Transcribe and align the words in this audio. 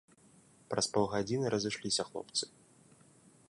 Праз 0.71 0.85
паўгадзіны 0.95 1.45
разышліся 1.55 2.03
хлопцы. 2.11 2.43